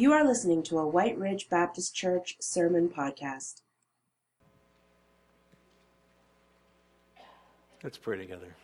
[0.00, 3.62] You are listening to a White Ridge Baptist Church sermon podcast.
[7.82, 8.54] Let's pray together.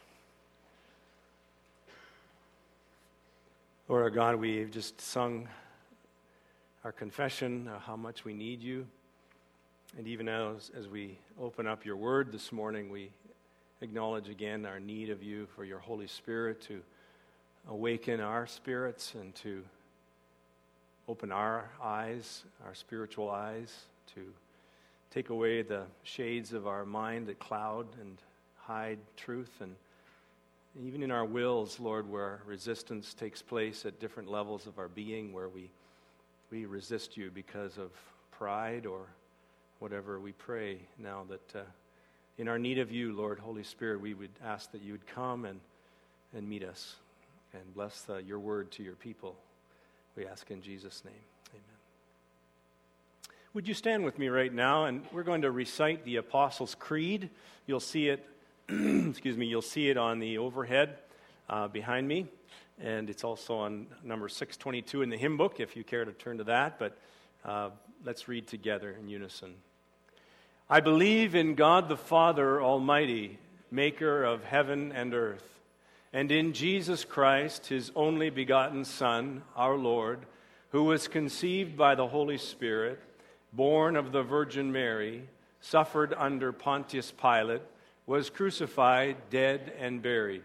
[3.88, 5.48] Lord our God, we've just sung
[6.84, 8.86] our confession of how much we need you.
[9.98, 13.10] And even as, as we open up your word this morning, we
[13.80, 16.80] acknowledge again our need of you for your Holy Spirit to
[17.68, 19.64] awaken our spirits and to
[21.08, 24.20] open our eyes, our spiritual eyes, to
[25.10, 28.18] take away the shades of our mind that cloud and
[28.56, 29.50] hide truth.
[29.60, 29.74] And
[30.82, 35.32] even in our wills, Lord, where resistance takes place at different levels of our being,
[35.32, 35.70] where we,
[36.50, 37.90] we resist you because of
[38.32, 39.06] pride or
[39.78, 41.62] whatever, we pray now that uh,
[42.38, 45.44] in our need of you, Lord, Holy Spirit, we would ask that you would come
[45.44, 45.60] and,
[46.34, 46.96] and meet us
[47.52, 49.36] and bless uh, your word to your people.
[50.16, 51.14] We ask in Jesus' name.
[51.50, 51.62] Amen.
[53.52, 54.84] Would you stand with me right now?
[54.84, 57.30] And we're going to recite the Apostles' Creed.
[57.66, 58.24] You'll see it,
[58.68, 60.98] excuse me, you'll see it on the overhead
[61.50, 62.26] uh, behind me.
[62.80, 66.38] And it's also on number 622 in the hymn book if you care to turn
[66.38, 66.78] to that.
[66.78, 66.96] But
[67.44, 67.70] uh,
[68.04, 69.54] let's read together in unison.
[70.70, 73.38] I believe in God the Father Almighty,
[73.70, 75.53] maker of heaven and earth
[76.14, 80.20] and in Jesus Christ, his only begotten Son, our Lord,
[80.70, 83.00] who was conceived by the Holy Spirit,
[83.52, 85.28] born of the Virgin Mary,
[85.60, 87.62] suffered under Pontius Pilate,
[88.06, 90.44] was crucified, dead, and buried.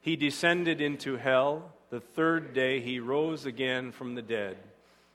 [0.00, 1.72] He descended into hell.
[1.90, 4.56] The third day he rose again from the dead.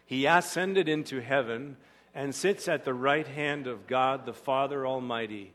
[0.06, 1.78] He ascended into heaven
[2.14, 5.54] and sits at the right hand of God the Father Almighty,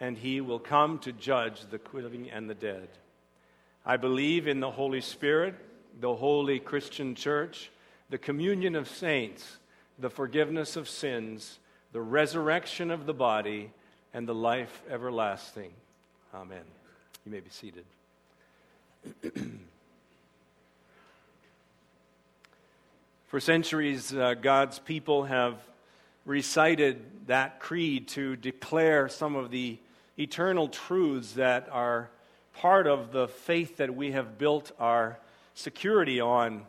[0.00, 2.88] and he will come to judge the living and the dead.
[3.86, 5.54] I believe in the Holy Spirit,
[6.00, 7.70] the holy Christian church,
[8.08, 9.58] the communion of saints,
[9.98, 11.58] the forgiveness of sins,
[11.92, 13.70] the resurrection of the body,
[14.12, 15.72] and the life everlasting.
[16.34, 16.64] Amen.
[17.24, 17.84] You may be seated.
[23.26, 25.56] For centuries, uh, God's people have
[26.24, 29.78] recited that creed to declare some of the
[30.16, 32.08] eternal truths that are
[32.54, 35.18] part of the faith that we have built our
[35.54, 36.64] security on.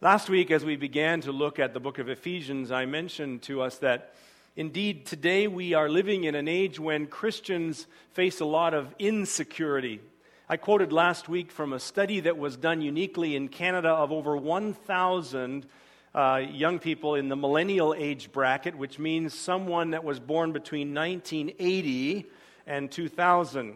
[0.00, 3.62] Last week, as we began to look at the book of Ephesians, I mentioned to
[3.62, 4.14] us that
[4.54, 10.00] indeed today we are living in an age when Christians face a lot of insecurity.
[10.48, 14.36] I quoted last week from a study that was done uniquely in Canada of over
[14.36, 15.66] 1,000
[16.14, 20.94] uh, young people in the millennial age bracket, which means someone that was born between
[20.94, 22.26] 1980
[22.66, 23.74] and 2000.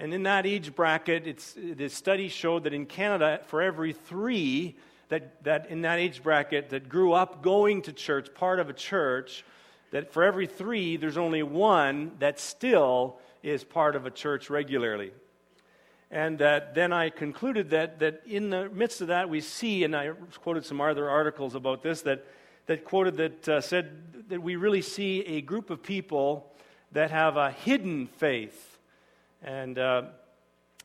[0.00, 4.74] And in that age bracket, it's, the study showed that in Canada, for every three
[5.10, 8.72] that, that in that age bracket that grew up going to church, part of a
[8.72, 9.44] church,
[9.90, 15.12] that for every three, there's only one that still is part of a church regularly.
[16.10, 19.94] And that then I concluded that, that in the midst of that, we see, and
[19.94, 22.24] I quoted some other articles about this, that,
[22.66, 26.50] that quoted that uh, said that we really see a group of people
[26.92, 28.69] that have a hidden faith
[29.42, 30.02] and uh,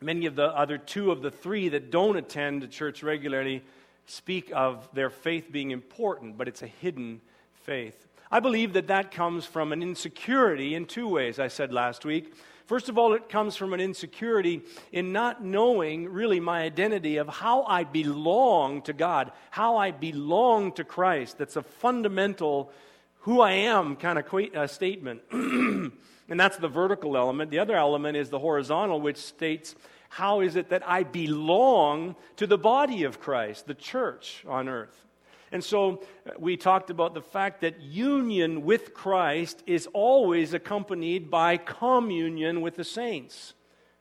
[0.02, 3.64] many of the other two of the three that don't attend church regularly
[4.06, 7.22] speak of their faith being important, but it's a hidden
[7.64, 8.08] faith.
[8.32, 12.34] I believe that that comes from an insecurity in two ways, I said last week.
[12.66, 17.28] First of all, it comes from an insecurity in not knowing really my identity of
[17.28, 21.38] how I belong to God, how I belong to Christ.
[21.38, 22.72] That's a fundamental
[23.20, 25.22] who I am kind of uh, statement.
[26.30, 27.52] And that's the vertical element.
[27.52, 29.76] The other element is the horizontal, which states,
[30.10, 35.06] How is it that I belong to the body of Christ, the church on earth?
[35.52, 41.30] And so uh, we talked about the fact that union with Christ is always accompanied
[41.30, 43.54] by communion with the saints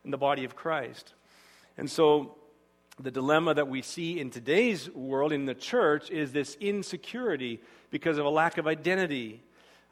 [0.05, 1.15] in the body of Christ.
[1.77, 2.37] And so
[2.99, 7.61] the dilemma that we see in today's world in the church is this insecurity
[7.91, 9.43] because of a lack of identity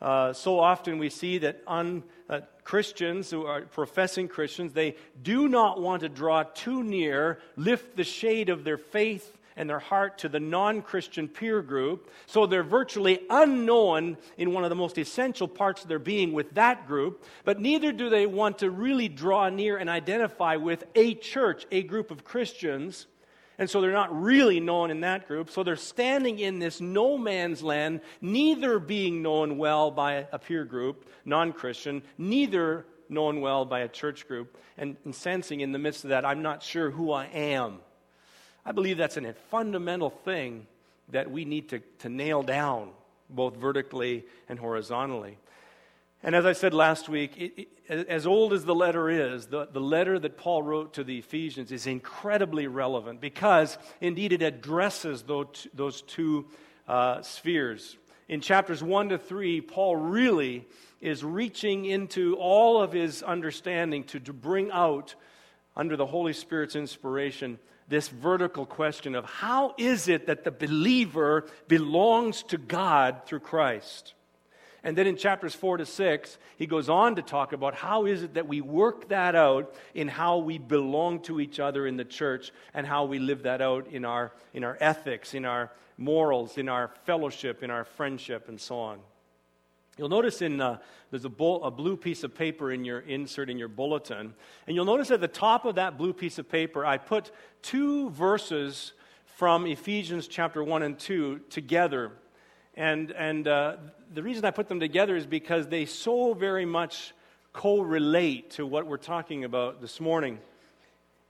[0.02, 5.49] uh, so often we see that un, uh, Christians who are professing Christians, they do
[5.49, 10.19] not want to draw too near, lift the shade of their faith and their heart
[10.19, 12.10] to the non Christian peer group.
[12.26, 16.54] So they're virtually unknown in one of the most essential parts of their being with
[16.54, 21.14] that group, but neither do they want to really draw near and identify with a
[21.14, 23.06] church, a group of Christians
[23.62, 25.49] and so they're not really known in that group.
[25.49, 30.64] So they're standing in this no man's land, neither being known well by a peer
[30.64, 35.79] group, non Christian, neither known well by a church group, and, and, sensing in the
[35.79, 37.79] midst of that, I'm not sure who I am.
[38.67, 40.67] I believe that's a fundamental thing
[41.11, 42.91] that we need to, to nail down,
[43.31, 45.38] both vertically and horizontally.
[46.22, 49.66] And as I said last week, it, it, as old as the letter is, the,
[49.66, 55.22] the letter that Paul wrote to the Ephesians is incredibly relevant because, indeed, it addresses
[55.22, 56.46] those, those two
[56.86, 57.96] uh, spheres.
[58.28, 60.64] In chapters 1 to 3, Paul really
[61.00, 65.16] is reaching into all of his understanding to, to bring out,
[65.76, 67.58] under the Holy Spirit's inspiration,
[67.88, 74.14] this vertical question of how is it that the believer belongs to God through Christ?
[74.84, 78.25] And then in chapters 4 to 6, he goes on to talk about how is
[78.25, 82.05] it that we work that out in how we belong to each other in the
[82.05, 86.58] church and how we live that out in our, in our ethics, in our morals,
[86.58, 88.99] in our fellowship, in our friendship, and so on.
[89.99, 90.79] You'll notice in uh,
[91.11, 94.35] there's a, a, blue piece of paper in your insert in your bulletin,
[94.67, 97.31] and you'll notice at the top of that blue piece of paper, I put
[97.61, 98.94] two verses
[99.37, 102.12] from Ephesians chapter one and two together,
[102.74, 103.76] and and uh,
[104.14, 107.12] the reason I put them together is because they so very much
[107.52, 110.38] correlate to what we're talking about this morning.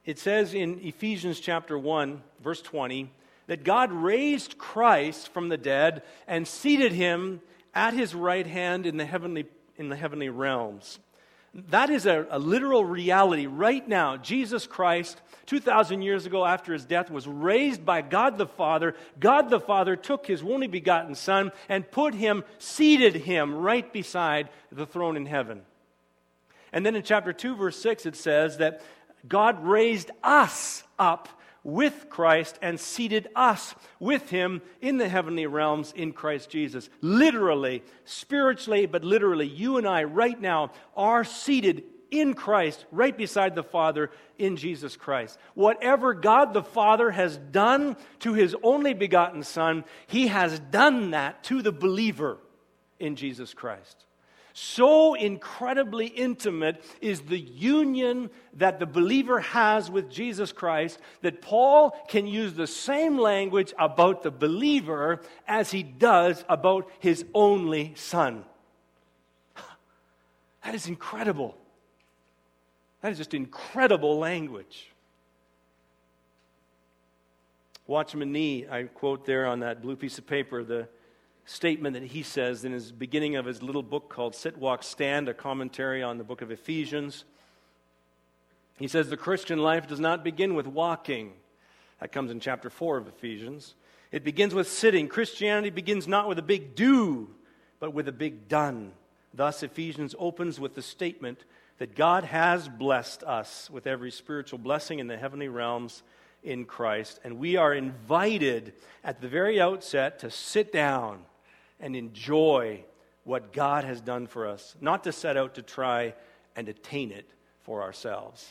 [0.05, 3.11] It says in Ephesians chapter one, verse twenty,
[3.47, 7.41] that God raised Christ from the dead and seated him
[7.75, 9.47] at his right hand in the heavenly,
[9.77, 10.99] in the heavenly realms.
[11.55, 14.17] That is a, a, literal reality right now.
[14.17, 18.95] Jesus Christ, 2,000 years ago after his death, was raised by God the Father.
[19.21, 24.49] God the Father took his only begotten Son and put him, seated him right beside
[24.71, 25.61] the throne in heaven.
[26.73, 28.81] And then in chapter 2, verse 6, it says that
[29.29, 31.29] God raised us up
[31.65, 36.91] with Christ and seated us with him in the heavenly realms in Christ Jesus.
[37.01, 43.55] Literally, spiritually, but literally, you and I right now are seated in Christ, right beside
[43.55, 45.39] the Father in Jesus Christ.
[45.55, 51.43] Whatever God the Father has done to his only begotten Son, he has done that
[51.45, 52.39] to the believer
[53.01, 54.05] in Jesus Christ.
[54.55, 61.97] So incredibly intimate is the union that the believer has with Jesus Christ that Paul
[62.09, 68.45] can use the same language about the believer as he does about his only son.
[70.65, 71.57] That is incredible.
[73.01, 74.93] That is just incredible language.
[77.87, 80.89] Watchman Nee, I quote there on that blue piece of paper, the
[81.45, 85.29] statement that he says in his beginning of his little book called Sit, Walk, Stand,
[85.29, 87.25] a commentary on the book of Ephesians.
[88.79, 91.33] He says the Christian life does not begin with walking.
[92.01, 93.75] That comes in chapter 4 of Ephesians.
[94.11, 95.09] It begins with sitting.
[95.09, 97.31] Christianity begins not with a big do,
[97.81, 98.93] but with a big done.
[99.35, 101.45] Thus, Ephesians opens with the statement
[101.79, 106.03] that God has blessed us with every spiritual blessing in the heavenly realms
[106.43, 107.21] in Christ.
[107.25, 111.25] And we are invited at the very outset to sit down
[111.83, 112.85] and enjoy
[113.25, 116.15] what God has done for us, not to set out to try
[116.57, 117.29] and attain it
[117.63, 118.51] for ourselves.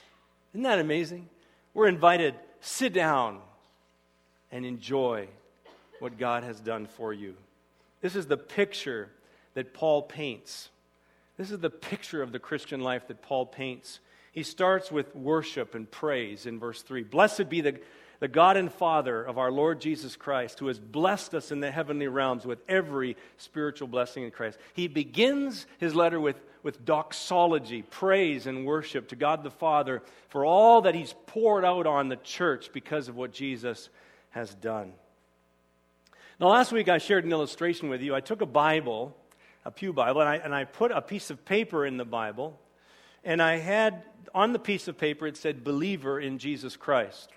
[0.54, 1.30] Isn't that amazing?
[1.74, 3.40] We're invited, sit down
[4.52, 5.28] and enjoy
[6.00, 7.36] what God has done for you.
[8.02, 9.10] This is the picture
[9.54, 10.70] that Paul paints.
[11.38, 14.00] This is the picture of the Christian life that Paul paints.
[14.32, 17.04] He starts with worship and praise in verse 3.
[17.04, 17.80] Blessed be the
[18.22, 21.72] the God and Father of our Lord Jesus Christ, who has blessed us in the
[21.72, 24.60] heavenly realms with every spiritual blessing in Christ.
[24.76, 30.46] He begins his letter with, with doxology, praise and worship to God the Father for
[30.46, 33.90] all that he's poured out on the church because of what Jesus
[34.30, 34.94] has done.
[36.40, 38.14] Now, last week I shared an illustration with you.
[38.14, 39.18] I took a Bible,
[39.66, 42.60] a Pew Bible, and I, and I put a piece of paper in the Bible,
[43.24, 44.04] and I had
[44.36, 47.32] on the piece of paper it said, believer in Jesus Christ.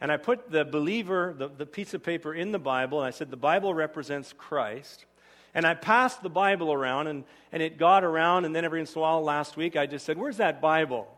[0.00, 3.10] And I put the believer, the, the piece of paper in the Bible, and I
[3.10, 5.06] said, the Bible represents Christ.
[5.54, 8.94] And I passed the Bible around, and, and it got around, and then every once
[8.94, 11.08] in a while last week, I just said, Where's that Bible?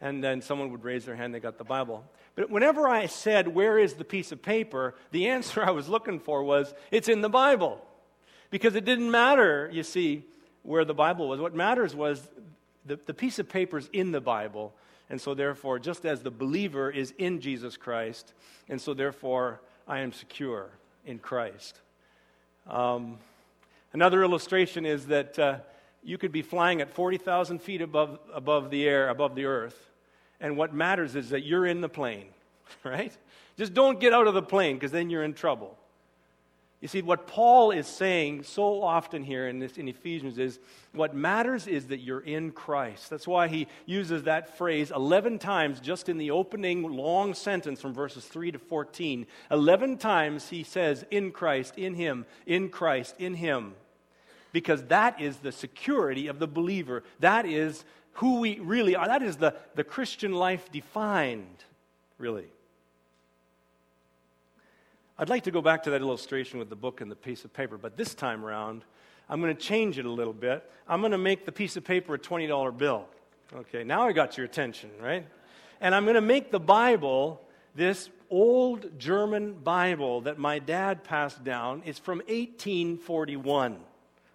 [0.00, 2.02] And then someone would raise their hand, they got the Bible.
[2.36, 4.94] But whenever I said, Where is the piece of paper?
[5.10, 7.84] the answer I was looking for was, It's in the Bible.
[8.48, 10.24] Because it didn't matter, you see,
[10.62, 11.38] where the Bible was.
[11.38, 12.26] What matters was
[12.86, 14.74] the, the piece of paper is in the Bible,
[15.08, 18.34] and so, therefore, just as the believer is in Jesus Christ,
[18.68, 20.70] and so, therefore, I am secure
[21.04, 21.80] in Christ.
[22.68, 23.18] Um,
[23.92, 25.58] another illustration is that uh,
[26.02, 29.90] you could be flying at 40,000 feet above, above the air, above the earth,
[30.40, 32.26] and what matters is that you're in the plane,
[32.84, 33.16] right?
[33.56, 35.78] Just don't get out of the plane because then you're in trouble.
[36.80, 40.60] You see, what Paul is saying so often here in, this, in Ephesians is
[40.92, 43.08] what matters is that you're in Christ.
[43.08, 47.94] That's why he uses that phrase 11 times just in the opening long sentence from
[47.94, 49.26] verses 3 to 14.
[49.50, 53.74] 11 times he says, in Christ, in Him, in Christ, in Him.
[54.52, 57.04] Because that is the security of the believer.
[57.20, 59.06] That is who we really are.
[59.06, 61.64] That is the, the Christian life defined,
[62.18, 62.46] really.
[65.18, 67.52] I'd like to go back to that illustration with the book and the piece of
[67.54, 68.84] paper, but this time around,
[69.30, 70.70] I'm going to change it a little bit.
[70.86, 73.06] I'm going to make the piece of paper a $20 bill.
[73.54, 75.26] Okay, now I got your attention, right?
[75.80, 77.40] And I'm going to make the Bible
[77.74, 81.82] this old German Bible that my dad passed down.
[81.86, 83.78] It's from 1841.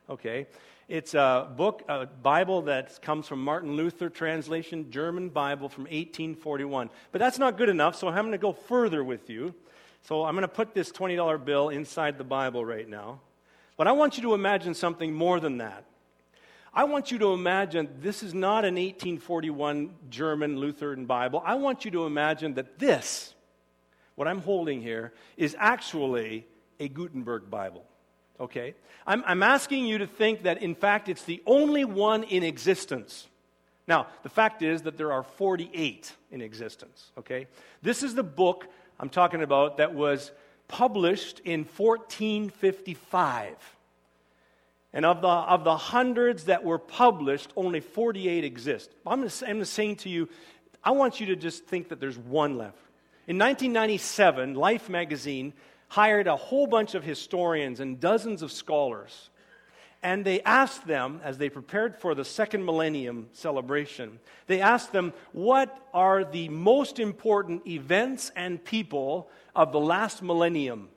[0.09, 0.47] Okay,
[0.89, 6.89] it's a book, a Bible that comes from Martin Luther translation, German Bible from 1841.
[7.11, 9.53] But that's not good enough, so I'm going to go further with you.
[10.03, 13.19] So I'm going to put this $20 bill inside the Bible right now.
[13.77, 15.85] But I want you to imagine something more than that.
[16.73, 21.41] I want you to imagine this is not an 1841 German Lutheran Bible.
[21.45, 23.33] I want you to imagine that this,
[24.15, 26.47] what I'm holding here, is actually
[26.79, 27.85] a Gutenberg Bible.
[28.39, 28.73] Okay?
[29.05, 33.27] I'm, I'm asking you to think that, in fact, it's the only one in existence.
[33.87, 37.11] Now, the fact is that there are 48 in existence.
[37.17, 37.47] Okay?
[37.81, 38.67] This is the book
[39.01, 40.31] I'm talking about that was
[40.67, 43.55] published in 1455.
[44.93, 48.91] And of the, of the hundreds that were published, only 48 exist.
[49.07, 50.29] I'm just, I'm just saying to you,
[50.83, 52.77] I want you to just think that there's one left.
[53.27, 55.53] In 1997, Life magazine
[55.87, 59.30] hired a whole bunch of historians and dozens of scholars
[60.03, 65.13] and they asked them, as they prepared for the second millennium celebration, they asked them,
[65.31, 70.89] What are the most important events and people of the last millennium?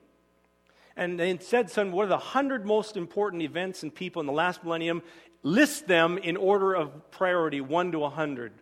[0.97, 4.33] And they said, Son, what are the hundred most important events and people in the
[4.33, 5.03] last millennium?
[5.43, 8.53] List them in order of priority, one to a hundred.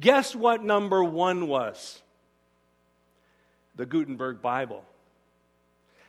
[0.00, 2.02] Guess what number one was?
[3.76, 4.84] The Gutenberg Bible.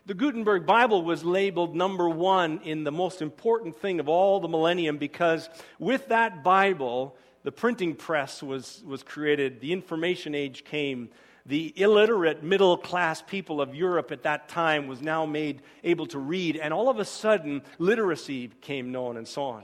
[0.08, 4.48] The Gutenberg Bible was labeled number one in the most important thing of all the
[4.48, 11.10] millennium because with that Bible, the printing press was, was created, the information age came,
[11.48, 16.20] the illiterate middle class people of Europe at that time was now made able to
[16.20, 19.64] read, and all of a sudden, literacy became known and so on.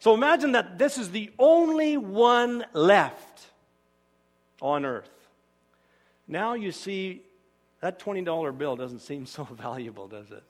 [0.00, 3.46] So imagine that this is the only one left
[4.62, 5.10] on earth.
[6.26, 7.25] Now you see
[7.86, 10.42] that $20 bill doesn't seem so valuable, does it?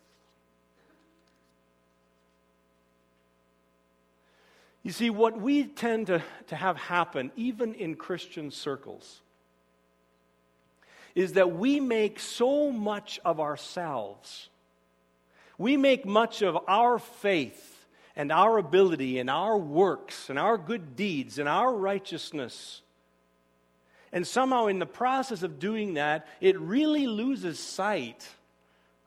[4.83, 9.21] You see, what we tend to, to have happen, even in Christian circles,
[11.15, 14.49] is that we make so much of ourselves.
[15.59, 20.97] We make much of our faith and our ability and our works and our good
[20.97, 22.81] deeds and our righteousness
[24.13, 28.29] and somehow, in the process of doing that, it really loses sight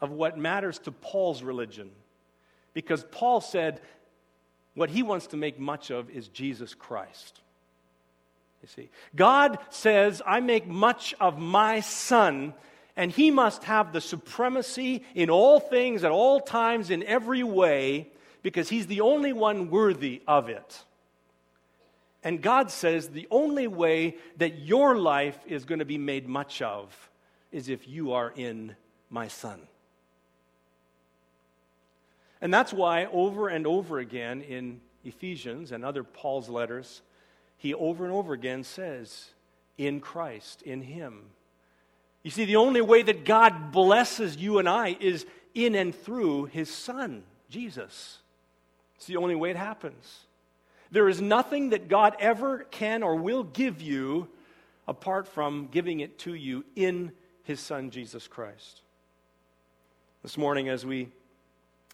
[0.02, 1.92] of what matters to Paul's religion.
[2.74, 3.82] Because Paul said
[4.76, 7.42] what he wants to make much of is Jesus Christ.
[8.62, 12.54] You see, God says, I make much of my son,
[12.96, 18.10] and he must have the supremacy in all things, at all times, in every way,
[18.44, 20.84] because he's the only one worthy of it.
[22.24, 26.62] And God says the only way that your life is going to be made much
[26.62, 27.10] of
[27.52, 28.76] is if you are in
[29.10, 29.62] my Son.
[32.42, 37.02] And that's why, over and over again in Ephesians and other Paul's letters,
[37.58, 39.32] he over and over again says,
[39.78, 41.22] in Christ, in Him.
[42.24, 46.46] You see, the only way that God blesses you and I is in and through
[46.46, 48.20] His Son, Jesus.
[48.96, 50.26] It's the only way it happens.
[50.92, 54.28] There is nothing that God ever can or will give you
[54.88, 57.12] apart from giving it to you in
[57.44, 58.82] His Son, Jesus Christ.
[60.24, 61.10] This morning, as we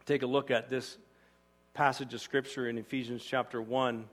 [0.05, 0.97] take a look at this
[1.73, 4.05] passage of Scripture in Ephesians chapter 1,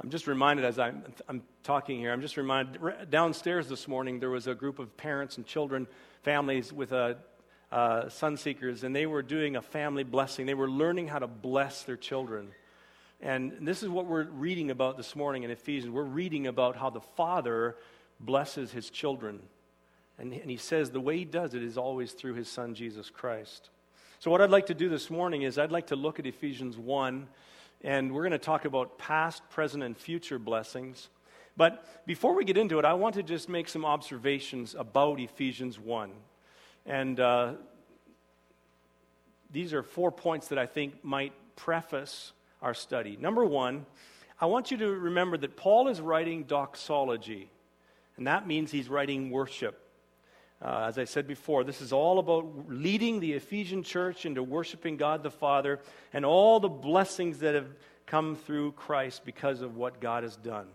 [0.00, 4.30] I'm just reminded as I'm, I'm, talking here, I'm just reminded downstairs this morning there
[4.30, 5.88] was a group of parents and children,
[6.22, 7.16] families with a,
[7.72, 10.46] uh, sun seekers, and they were doing a family blessing.
[10.46, 12.50] They were learning how to bless their children.
[13.24, 15.90] And this is what we're reading about this morning in Ephesians.
[15.90, 17.74] We're reading about how the Father
[18.20, 19.40] blesses his children.
[20.18, 23.08] And, and he says the way he does it is always through his Son, Jesus
[23.08, 23.70] Christ.
[24.18, 26.76] So, what I'd like to do this morning is I'd like to look at Ephesians
[26.76, 27.26] 1,
[27.80, 31.08] and we're going to talk about past, present, and future blessings.
[31.56, 35.80] But before we get into it, I want to just make some observations about Ephesians
[35.80, 36.10] 1.
[36.84, 37.54] And uh,
[39.50, 42.34] these are four points that I think might preface
[42.64, 43.18] our study.
[43.20, 43.84] Number one,
[44.40, 47.50] I want you to remember that Paul is writing doxology,
[48.16, 49.78] and that means he's writing worship.
[50.62, 54.96] Uh, as I said before, this is all about leading the Ephesian church into worshiping
[54.96, 55.80] God the Father
[56.14, 57.68] and all the blessings that have
[58.06, 60.66] come through Christ because of what God has done.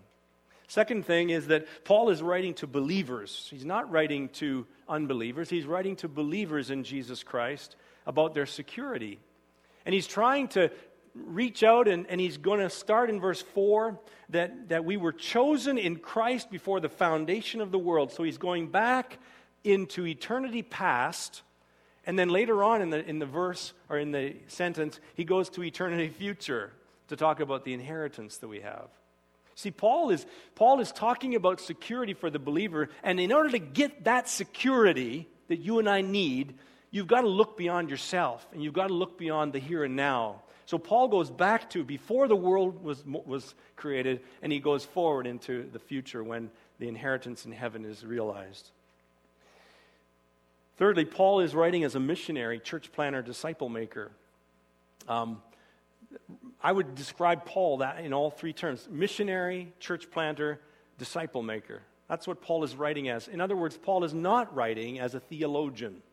[0.67, 3.48] Second thing is that Paul is writing to believers.
[3.50, 9.19] He's not writing to unbelievers, he's writing to believers in Jesus Christ about their security.
[9.86, 10.69] And he's trying to
[11.15, 13.99] reach out and, and he's going to start in verse 4
[14.29, 18.11] that, that we were chosen in Christ before the foundation of the world.
[18.11, 19.19] So he's going back
[19.63, 21.41] into eternity past.
[22.05, 25.49] And then later on in the, in the verse or in the sentence, he goes
[25.51, 26.71] to eternity future
[27.09, 28.87] to talk about the inheritance that we have.
[29.55, 30.25] See, Paul is,
[30.55, 35.27] Paul is talking about security for the believer, and in order to get that security
[35.49, 36.53] that you and I need,
[36.91, 39.97] you've got to look beyond yourself, and you've got to look beyond the here and
[39.97, 40.43] now.
[40.69, 45.25] So Paul goes back to before the world was, was created, and he goes forward
[45.25, 48.69] into the future when the inheritance in heaven is realized.
[50.77, 54.11] Thirdly, Paul is writing as a missionary, church planter, disciple maker.
[55.07, 55.41] Um,
[56.61, 60.59] I would describe Paul that in all three terms missionary, church planter,
[60.99, 61.81] disciple maker.
[62.07, 63.27] That's what Paul is writing as.
[63.27, 66.03] In other words, Paul is not writing as a theologian.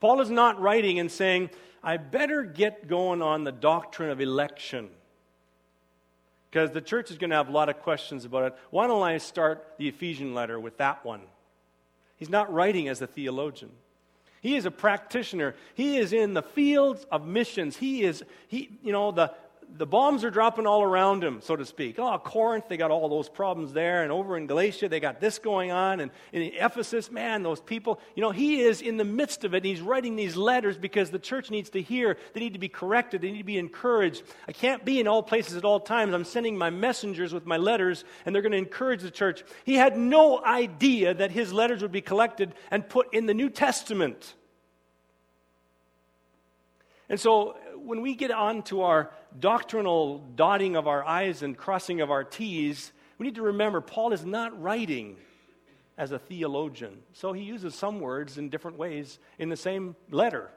[0.00, 1.50] Paul is not writing and saying,
[1.82, 4.88] I better get going on the doctrine of election.
[6.50, 8.54] Because the church is going to have a lot of questions about it.
[8.70, 11.20] Why don't I start the Ephesian letter with that one?
[12.16, 13.70] He's not writing as a theologian.
[14.40, 15.54] He is a practitioner.
[15.74, 17.76] He is in the fields of missions.
[17.76, 19.32] He is, he, you know, the,
[19.76, 21.98] the bombs are dropping all around him, so to speak.
[21.98, 24.02] Oh, Corinth, they got all those problems there.
[24.02, 26.00] And over in Galatia, they got this going on.
[26.00, 29.58] And in Ephesus, man, those people, you know, he is in the midst of it.
[29.58, 32.16] And he's writing these letters because the church needs to hear.
[32.32, 33.22] They need to be corrected.
[33.22, 34.22] They need to be encouraged.
[34.46, 36.14] I can't be in all places at all times.
[36.14, 39.44] I'm sending my messengers with my letters, and they're going to encourage the church.
[39.64, 43.50] He had no idea that his letters would be collected and put in the New
[43.50, 44.34] Testament.
[47.08, 52.00] And so when we get on to our doctrinal dotting of our I's and crossing
[52.00, 55.16] of our T's, we need to remember Paul is not writing
[55.96, 57.02] as a theologian.
[57.12, 60.50] So he uses some words in different ways in the same letter.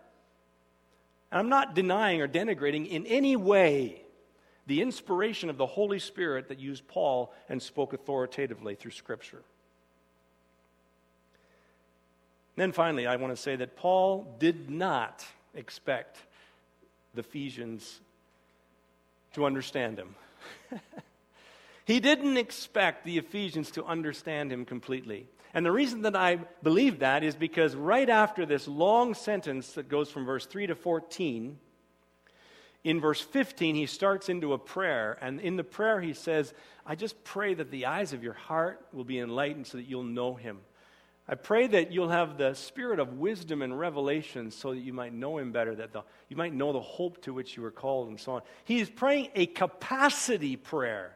[1.32, 4.04] And I'm not denying or denigrating in any way
[4.66, 9.44] the inspiration of the Holy Spirit that used Paul and spoke authoritatively through Scripture.
[12.56, 16.20] Then finally, I want to say that Paul did not expect
[17.14, 18.00] the Ephesians
[19.34, 20.16] to understand him.
[21.86, 25.28] he didn't expect the Ephesians to understand him completely.
[25.54, 29.88] And the reason that I believe that is because right after this long sentence that
[29.88, 31.60] goes from verse 3 to 14,
[32.84, 35.18] in verse 15, he starts into a prayer.
[35.22, 36.54] And in the prayer, he says,
[36.86, 40.04] I just pray that the eyes of your heart will be enlightened so that you'll
[40.04, 40.60] know him.
[41.28, 45.14] I pray that you'll have the spirit of wisdom and revelation so that you might
[45.14, 48.10] know him better, that the, you might know the hope to which you were called,
[48.10, 48.42] and so on.
[48.66, 51.16] He is praying a capacity prayer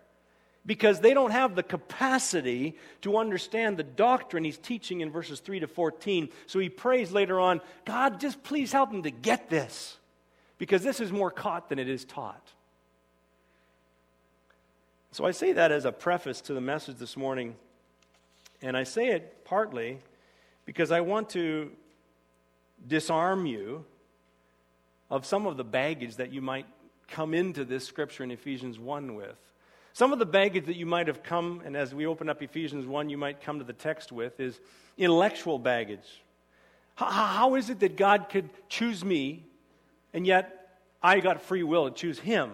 [0.65, 5.61] because they don't have the capacity to understand the doctrine he's teaching in verses 3
[5.61, 6.29] to 14.
[6.45, 9.97] So he prays later on, God, just please help them to get this
[10.57, 12.49] because this is more caught than it is taught.
[15.11, 17.55] So I say that as a preface to the message this morning.
[18.61, 19.99] And I say it partly
[20.65, 21.71] because I want to
[22.87, 23.85] disarm you
[25.09, 26.65] of some of the baggage that you might
[27.07, 29.35] come into this scripture in Ephesians 1 with.
[29.93, 32.85] Some of the baggage that you might have come, and as we open up Ephesians
[32.85, 34.59] 1, you might come to the text with, is
[34.97, 36.23] intellectual baggage.
[36.95, 39.45] How, how is it that God could choose me,
[40.13, 42.51] and yet I got free will to choose Him?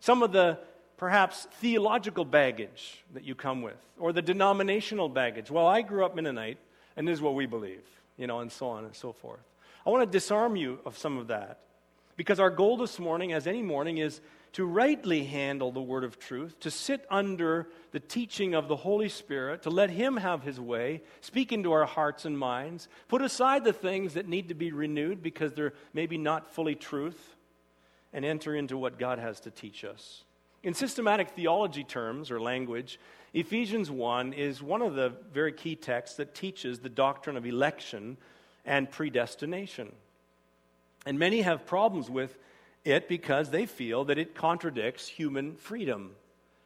[0.00, 0.58] Some of the
[0.96, 5.50] perhaps theological baggage that you come with, or the denominational baggage.
[5.50, 6.58] Well, I grew up Mennonite,
[6.96, 7.84] and this is what we believe,
[8.16, 9.40] you know, and so on and so forth.
[9.86, 11.60] I want to disarm you of some of that
[12.16, 14.20] because our goal this morning, as any morning, is
[14.54, 19.10] to rightly handle the word of truth, to sit under the teaching of the Holy
[19.10, 23.64] Spirit, to let Him have His way, speak into our hearts and minds, put aside
[23.64, 27.36] the things that need to be renewed because they're maybe not fully truth,
[28.14, 30.24] and enter into what God has to teach us.
[30.66, 32.98] In systematic theology terms or language,
[33.32, 38.16] Ephesians 1 is one of the very key texts that teaches the doctrine of election
[38.64, 39.92] and predestination.
[41.06, 42.36] And many have problems with
[42.84, 46.16] it because they feel that it contradicts human freedom.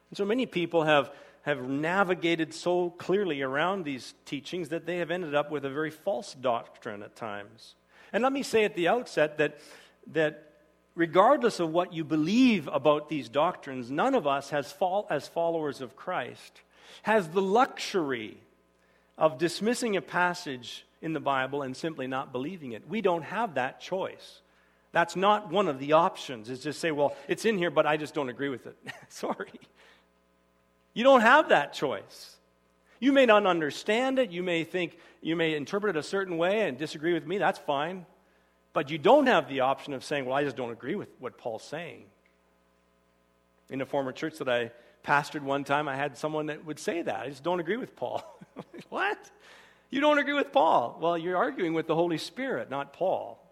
[0.08, 5.10] And so many people have, have navigated so clearly around these teachings that they have
[5.10, 7.74] ended up with a very false doctrine at times.
[8.14, 9.60] And let me say at the outset that,
[10.06, 10.49] that
[10.94, 15.80] regardless of what you believe about these doctrines, none of us, has fall, as followers
[15.80, 16.60] of Christ,
[17.02, 18.36] has the luxury
[19.16, 22.88] of dismissing a passage in the Bible and simply not believing it.
[22.88, 24.40] We don't have that choice.
[24.92, 27.96] That's not one of the options, is just say, well, it's in here, but I
[27.96, 28.76] just don't agree with it.
[29.08, 29.60] Sorry.
[30.94, 32.36] You don't have that choice.
[32.98, 34.30] You may not understand it.
[34.30, 37.38] You may think, you may interpret it a certain way and disagree with me.
[37.38, 38.04] That's fine.
[38.72, 41.36] But you don't have the option of saying, well, I just don't agree with what
[41.38, 42.04] Paul's saying.
[43.68, 44.70] In a former church that I
[45.04, 47.20] pastored one time, I had someone that would say that.
[47.20, 48.22] I just don't agree with Paul.
[48.88, 49.30] what?
[49.90, 50.98] You don't agree with Paul?
[51.00, 53.44] Well, you're arguing with the Holy Spirit, not Paul.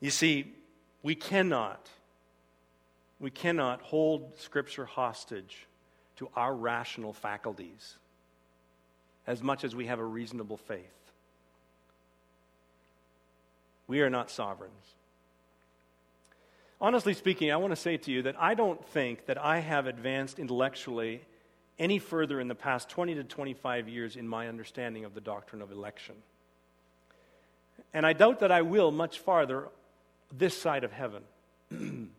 [0.00, 0.52] You see,
[1.02, 1.88] we cannot,
[3.20, 5.66] we cannot hold Scripture hostage
[6.16, 7.96] to our rational faculties
[9.26, 11.03] as much as we have a reasonable faith.
[13.86, 14.94] We are not sovereigns.
[16.80, 19.86] Honestly speaking, I want to say to you that I don't think that I have
[19.86, 21.22] advanced intellectually
[21.78, 25.62] any further in the past 20 to 25 years in my understanding of the doctrine
[25.62, 26.14] of election.
[27.92, 29.68] And I doubt that I will much farther
[30.36, 31.22] this side of heaven.
[31.70, 32.10] and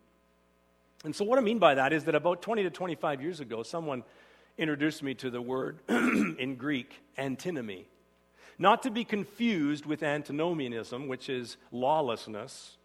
[1.12, 4.04] so, what I mean by that is that about 20 to 25 years ago, someone
[4.58, 7.88] introduced me to the word in Greek, antinomy.
[8.58, 12.78] Not to be confused with antinomianism, which is lawlessness.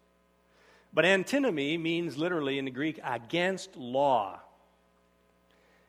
[0.93, 4.39] But antinomy means literally in the Greek against law.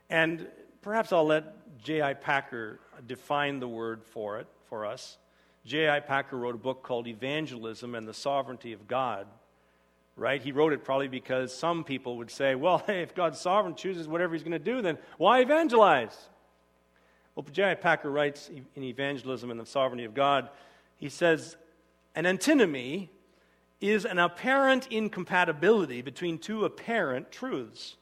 [0.08, 0.46] And
[0.82, 2.14] perhaps I'll let J.I.
[2.14, 5.18] Packer define the word for it for us.
[5.64, 6.00] J.I.
[6.00, 9.26] Packer wrote a book called Evangelism and the Sovereignty of God.
[10.14, 10.42] Right?
[10.42, 14.06] He wrote it probably because some people would say, well, hey, if God's sovereign chooses
[14.06, 16.16] whatever he's going to do, then why evangelize?
[17.34, 17.74] Well, J.I.
[17.76, 20.50] Packer writes in Evangelism and the Sovereignty of God,
[20.96, 21.56] he says,
[22.14, 23.10] an antinomy
[23.80, 27.96] is an apparent incompatibility between two apparent truths.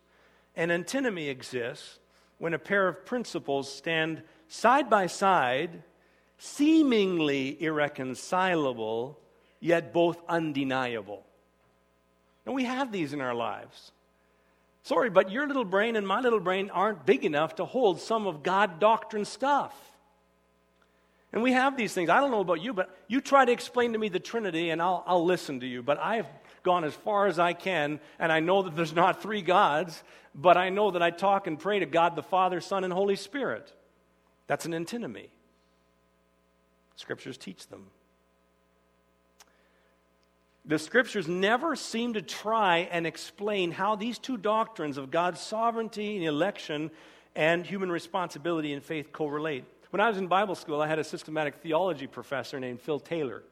[0.56, 2.00] An antinomy exists
[2.38, 5.82] when a pair of principles stand side by side,
[6.38, 9.18] seemingly irreconcilable,
[9.60, 11.24] yet both undeniable.
[12.44, 13.92] And we have these in our lives.
[14.82, 18.26] Sorry, but your little brain and my little brain aren't big enough to hold some
[18.26, 19.74] of God doctrine stuff.
[21.32, 22.10] And we have these things.
[22.10, 24.82] I don't know about you, but you try to explain to me the Trinity and
[24.82, 25.82] I'll, I'll listen to you.
[25.82, 26.26] But I've
[26.62, 30.02] gone as far as I can, and I know that there's not three gods,
[30.34, 33.16] but I know that I talk and pray to God the Father, Son, and Holy
[33.16, 33.72] Spirit.
[34.46, 35.30] That's an antinomy.
[36.96, 37.86] Scriptures teach them
[40.70, 46.16] the scriptures never seem to try and explain how these two doctrines of God's sovereignty
[46.16, 46.92] and election
[47.35, 49.64] and human responsibility and faith correlate.
[49.90, 53.42] When I was in Bible school, I had a systematic theology professor named Phil Taylor.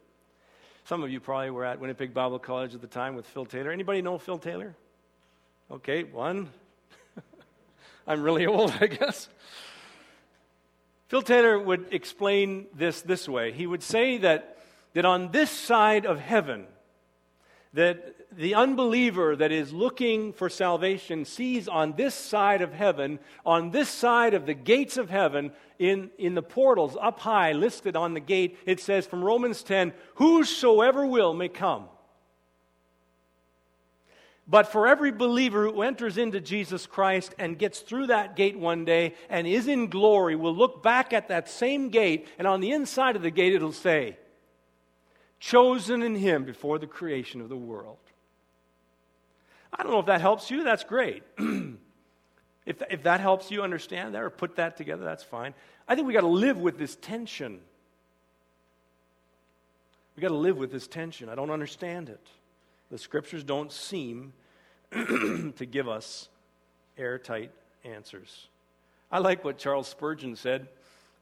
[0.85, 3.73] Some of you probably were at Winnipeg Bible College at the time with Phil Taylor.
[3.73, 4.77] Anybody know Phil Taylor?
[5.73, 6.49] Okay, one.
[8.07, 9.29] I'm really old, I guess.
[11.09, 13.51] Phil Taylor would explain this this way.
[13.51, 14.59] He would say that,
[14.95, 16.67] that on this side of heaven,
[17.75, 23.71] that the unbeliever that is looking for salvation sees on this side of heaven, on
[23.71, 28.15] this side of the gates of heaven, in, in the portals up high, listed on
[28.15, 31.87] the gate, it says from Romans 10, Whosoever will may come.
[34.51, 38.87] But for every believer who enters into Jesus Christ and gets through that gate one
[38.87, 42.71] day and is in glory, will look back at that same gate, and on the
[42.71, 44.17] inside of the gate it'll say,
[45.41, 47.99] chosen in Him before the creation of the world.
[49.73, 51.23] I don't know if that helps you, that's great.
[52.67, 55.55] if, if that helps you understand that or put that together, that's fine.
[55.87, 57.61] I think we got to live with this tension.
[60.17, 61.29] We got to live with this tension.
[61.29, 62.27] I don't understand it.
[62.91, 64.33] The scriptures don't seem
[64.93, 66.29] to give us
[66.97, 67.53] airtight
[67.85, 68.49] answers.
[69.13, 70.69] I like what Charles Spurgeon said.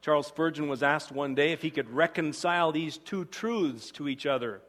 [0.06, 4.24] Charles Spurgeon was asked one day if he could reconcile these two truths to each
[4.24, 4.60] other.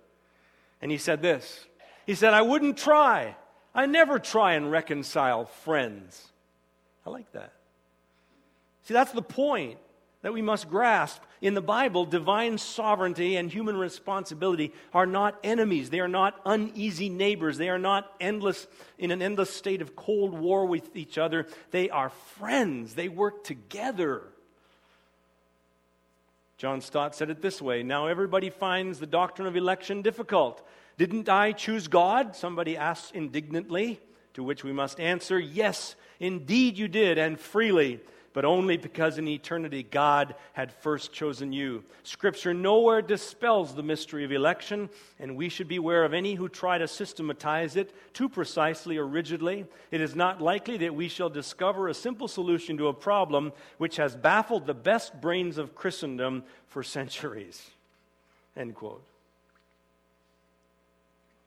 [0.82, 1.68] And he said this
[2.08, 3.36] He said, I wouldn't try.
[3.76, 6.32] I never try and reconcile friends.
[7.06, 7.54] I like that.
[8.86, 9.78] See, that's the point
[10.24, 11.22] that we must grasp.
[11.40, 15.92] In the Bible, divine sovereignty and human responsibility are not enemies.
[15.92, 17.60] They are not uneasy neighbors.
[17.60, 18.66] They are not endless
[18.98, 21.46] in an endless state of cold war with each other.
[21.70, 22.96] They are friends.
[22.96, 24.24] They work together.
[26.58, 30.68] John Stott said it this way Now everybody finds the doctrine of election difficult.
[30.98, 32.36] Didn't I choose God?
[32.36, 34.00] Somebody asks indignantly,
[34.34, 38.00] to which we must answer, Yes, indeed you did, and freely.
[38.38, 41.84] But only because in eternity God had first chosen you.
[42.04, 46.78] Scripture nowhere dispels the mystery of election, and we should beware of any who try
[46.78, 49.66] to systematize it too precisely or rigidly.
[49.90, 53.96] It is not likely that we shall discover a simple solution to a problem which
[53.96, 57.72] has baffled the best brains of Christendom for centuries.
[58.56, 59.02] End quote.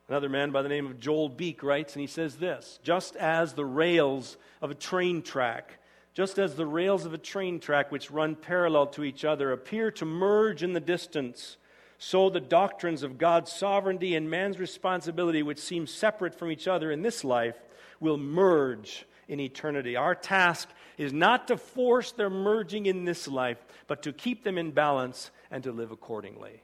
[0.09, 3.53] Another man by the name of Joel Beeke writes, and he says this Just as
[3.53, 5.77] the rails of a train track
[6.13, 9.91] just as the rails of a train track which run parallel to each other appear
[9.91, 11.57] to merge in the distance,
[11.97, 16.91] so the doctrines of God's sovereignty and man's responsibility, which seem separate from each other
[16.91, 17.55] in this life,
[17.99, 19.95] will merge in eternity.
[19.95, 24.57] Our task is not to force their merging in this life, but to keep them
[24.57, 26.61] in balance and to live accordingly.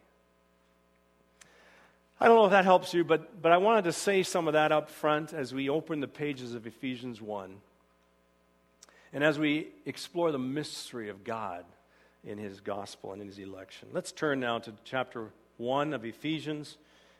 [2.19, 4.53] I don't know if that helps you, but, but I wanted to say some of
[4.53, 7.57] that up front as we open the pages of Ephesians 1.
[9.13, 11.65] And as we explore the mystery of God
[12.23, 16.77] in his gospel and in his election, let's turn now to chapter 1 of Ephesians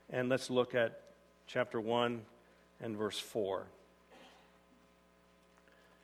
[0.09, 1.01] and let's look at
[1.47, 2.21] chapter 1
[2.81, 3.65] and verse 4.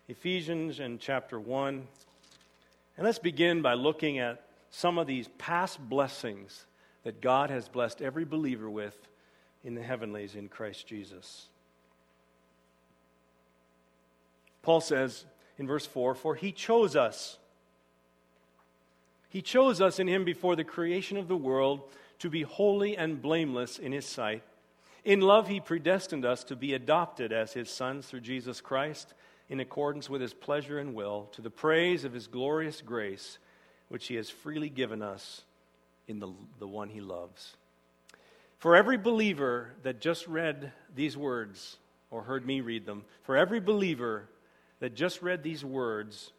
[0.08, 1.88] Ephesians and chapter 1.
[2.98, 6.66] And let's begin by looking at some of these past blessings
[7.04, 8.98] that God has blessed every believer with
[9.64, 11.48] in the heavenlies in Christ Jesus.
[14.62, 15.26] Paul says,
[15.58, 17.38] in verse 4 For he chose us.
[19.30, 21.82] He chose us in him before the creation of the world
[22.20, 24.44] to be holy and blameless in his sight.
[25.04, 29.14] In love, he predestined us to be adopted as his sons through Jesus Christ
[29.50, 33.40] in accordance with his pleasure and will, to the praise of his glorious grace,
[33.90, 35.42] which he has freely given us
[36.08, 37.56] in the, the one he loves.
[38.60, 41.78] For every believer that just read these words
[42.10, 44.30] or heard me read them, for every believer
[44.84, 46.34] that just read these words,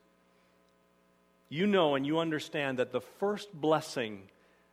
[1.49, 4.21] you know and you understand that the first blessing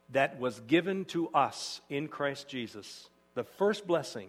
[0.09, 4.27] that was given to us in Christ Jesus, the first blessing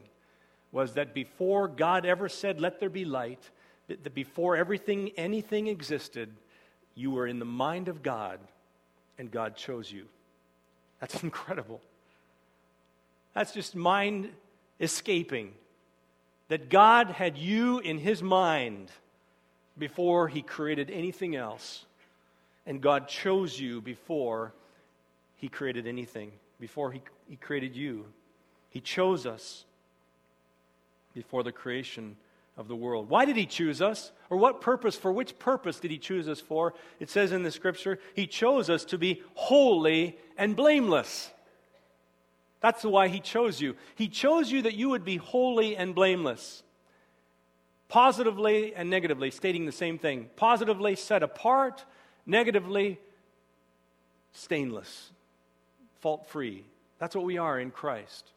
[0.71, 3.51] was that before God ever said, Let there be light,
[3.89, 6.31] that before everything, anything existed,
[6.95, 8.39] you were in the mind of God
[9.19, 10.05] and God chose you.
[11.01, 11.81] That's incredible.
[13.35, 14.29] That's just mind
[14.79, 15.53] escaping.
[16.47, 18.93] That God had you in his mind
[19.79, 21.85] before he created anything else.
[22.67, 24.53] And God chose you before
[25.37, 28.07] he created anything, before he, he created you.
[28.71, 29.65] He chose us
[31.15, 32.17] before the creation
[32.57, 33.09] of the world.
[33.09, 34.13] Why did he choose us?
[34.31, 36.75] Or what purpose, for which purpose did he choose us for?
[37.01, 41.31] It says in the scripture, he chose us to be holy and blameless.
[42.61, 43.75] That's why he chose you.
[43.97, 46.63] He chose you that you would be holy and blameless
[47.93, 50.31] positively and negatively, stating the same thing.
[50.35, 51.85] Positively set apart,
[52.25, 52.99] negatively
[54.33, 55.11] stainless,
[56.01, 56.65] fault free.
[56.99, 58.31] That's what we are in Christ.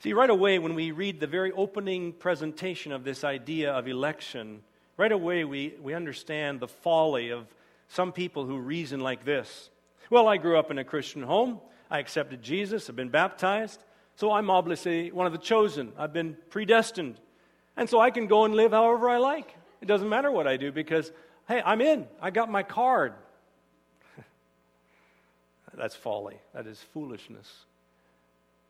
[0.00, 4.62] See, right away, when we read the very opening presentation of this idea of election,
[4.96, 7.46] right away we, we understand the folly of
[7.88, 9.70] some people who reason like this.
[10.10, 11.60] Well, I grew up in a Christian home.
[11.88, 12.90] I accepted Jesus.
[12.90, 13.80] I've been baptized.
[14.16, 15.92] So I'm obviously one of the chosen.
[15.98, 17.20] I've been predestined.
[17.76, 19.54] And so I can go and live however I like.
[19.82, 21.12] It doesn't matter what I do because,
[21.46, 22.06] hey, I'm in.
[22.20, 23.12] I got my card.
[25.74, 26.38] That's folly.
[26.54, 27.52] That is foolishness.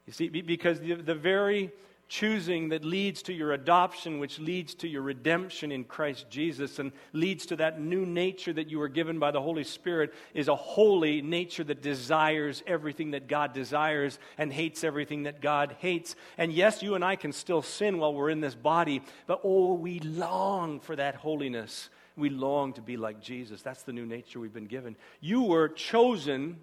[0.06, 1.70] You see, because the, the very
[2.08, 6.92] choosing that leads to your adoption, which leads to your redemption in Christ Jesus and
[7.12, 10.54] leads to that new nature that you were given by the Holy Spirit, is a
[10.54, 16.14] holy nature that desires everything that God desires and hates everything that God hates.
[16.38, 19.74] And yes, you and I can still sin while we're in this body, but oh,
[19.74, 21.88] we long for that holiness.
[22.16, 23.62] We long to be like Jesus.
[23.62, 24.96] That's the new nature we've been given.
[25.20, 26.58] You were chosen.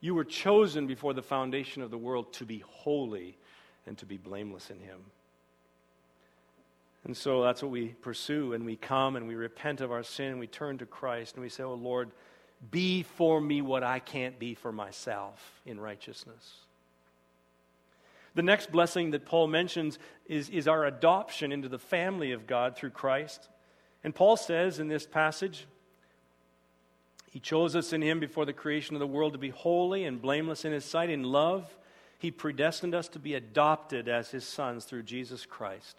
[0.00, 3.36] You were chosen before the foundation of the world to be holy
[3.86, 4.98] and to be blameless in Him.
[7.04, 10.26] And so that's what we pursue, and we come and we repent of our sin,
[10.26, 12.10] and we turn to Christ, and we say, Oh Lord,
[12.70, 16.58] be for me what I can't be for myself in righteousness.
[18.34, 22.76] The next blessing that Paul mentions is, is our adoption into the family of God
[22.76, 23.48] through Christ.
[24.04, 25.66] And Paul says in this passage,
[27.30, 30.22] He chose us in Him before the creation of the world to be holy and
[30.22, 31.76] blameless in His sight in love
[32.22, 35.96] he predestined us to be adopted as his sons through Jesus Christ.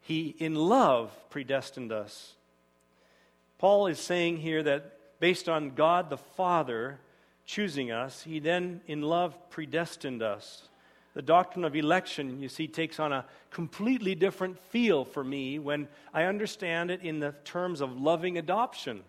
[0.00, 2.32] He, in love, predestined us.
[3.58, 6.98] Paul is saying here that based on God the Father
[7.44, 10.68] choosing us, he then, in love, predestined us.
[11.18, 15.88] the doctrine of election, you see, takes on a completely different feel for me when
[16.14, 19.02] I understand it in the terms of loving adoption.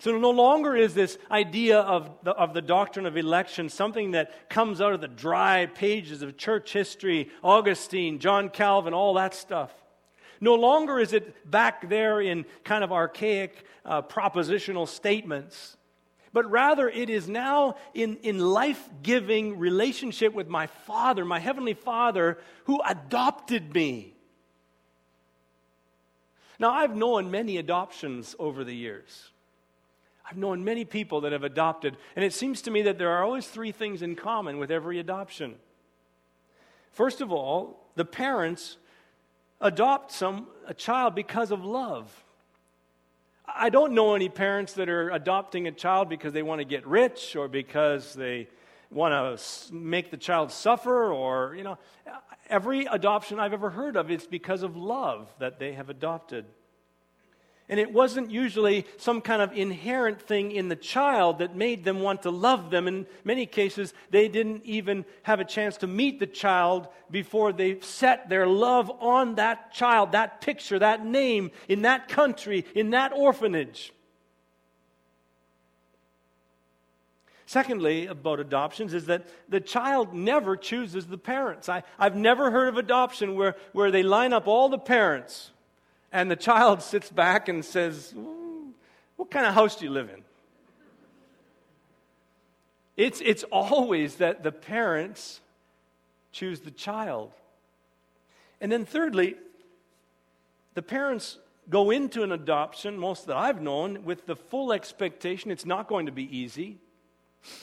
[0.00, 4.48] So no longer is this idea of the, of the doctrine of election something that
[4.48, 9.72] comes out of the dry pages of church history, Augustine, John Calvin, all that stuff.
[10.40, 15.76] No longer is it back there in kind of archaic uh, propositional statements,
[16.32, 21.74] but rather it is now in, in life giving relationship with my Father, my Heavenly
[21.74, 24.14] Father, who adopted me.
[26.60, 29.30] Now, I've known many adoptions over the years.
[30.30, 33.24] I've known many people that have adopted, and it seems to me that there are
[33.24, 35.54] always three things in common with every adoption.
[36.92, 38.76] First of all, the parents
[39.60, 42.24] adopt some a child because of love.
[43.46, 46.86] I don't know any parents that are adopting a child because they want to get
[46.86, 48.48] rich or because they
[48.90, 51.78] want to make the child suffer or you know
[52.48, 56.44] every adoption I've ever heard of is because of love that they have adopted.
[57.70, 62.00] And it wasn't usually some kind of inherent thing in the child that made them
[62.00, 62.88] want to love them.
[62.88, 67.80] In many cases, they didn't even have a chance to meet the child before they
[67.80, 73.12] set their love on that child, that picture, that name, in that country, in that
[73.12, 73.92] orphanage.
[77.44, 81.68] Secondly, about adoptions, is that the child never chooses the parents.
[81.68, 85.50] I, have never heard of adoption where, where they line up all the parents
[86.12, 88.14] and the child sits back and says,
[89.16, 90.22] What kind of house do you live in?
[92.96, 95.40] It's, it's always that the parents
[96.32, 97.30] choose the child.
[98.60, 99.36] And then, thirdly,
[100.74, 101.38] the parents
[101.70, 106.06] go into an adoption, most that I've known, with the full expectation it's not going
[106.06, 106.78] to be easy.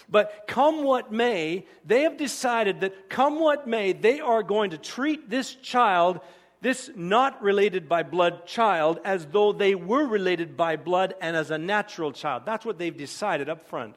[0.10, 4.78] But come what may, they have decided that come what may, they are going to
[4.78, 6.22] treat this child
[6.66, 11.52] this not related by blood child as though they were related by blood and as
[11.52, 12.42] a natural child.
[12.44, 13.94] That's what they've decided up front.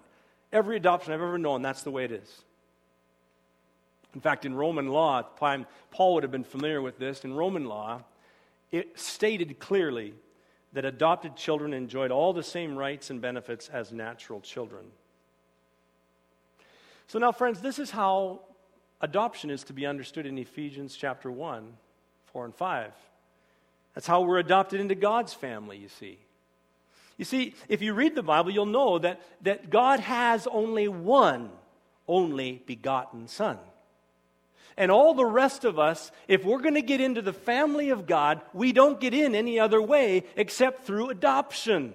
[0.53, 2.43] Every adoption I've ever known, that's the way it is.
[4.15, 7.25] In fact, in Roman law, Paul would have been familiar with this.
[7.25, 8.03] In Roman law,
[8.71, 10.13] it stated clearly
[10.75, 14.85] that adopted children enjoyed all the same rights and benefits as natural children.
[17.07, 18.41] So, now, friends, this is how
[19.01, 21.73] adoption is to be understood in Ephesians chapter 1
[22.33, 22.93] 4 and 5.
[23.95, 26.19] That's how we're adopted into God's family, you see.
[27.17, 31.51] You see, if you read the Bible, you'll know that, that God has only one
[32.07, 33.59] only begotten Son.
[34.77, 38.07] And all the rest of us, if we're going to get into the family of
[38.07, 41.93] God, we don't get in any other way except through adoption.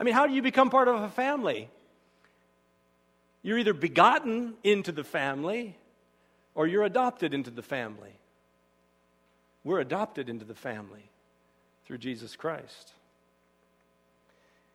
[0.00, 1.70] I mean, how do you become part of a family?
[3.42, 5.76] You're either begotten into the family
[6.58, 8.10] or you're adopted into the family.
[9.62, 11.08] We're adopted into the family
[11.84, 12.94] through Jesus Christ.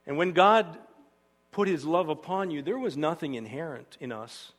[0.08, 0.78] And when God
[1.52, 4.54] put his love upon you, there was nothing inherent in us.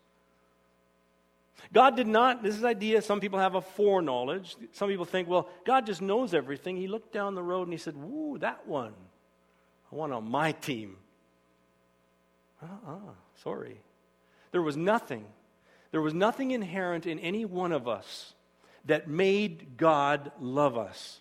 [1.73, 4.55] God did not, this is idea, some people have a foreknowledge.
[4.73, 6.77] Some people think, well, God just knows everything.
[6.77, 8.93] He looked down the road and he said, Woo, that one.
[9.91, 10.99] I want on my team.
[12.63, 13.81] Uh uh sorry.
[14.53, 15.25] There was nothing
[15.95, 18.33] there was nothing inherent in any one of us
[18.87, 21.21] that made God love us.